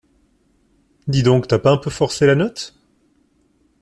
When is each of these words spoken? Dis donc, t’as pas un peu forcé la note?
Dis 1.05 1.21
donc, 1.21 1.47
t’as 1.47 1.59
pas 1.59 1.69
un 1.71 1.77
peu 1.77 1.91
forcé 1.91 2.25
la 2.25 2.33
note? 2.33 2.75